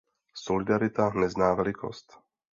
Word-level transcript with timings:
Solidarita 0.33 1.09
nezná 1.13 1.53
velikost. 1.53 2.19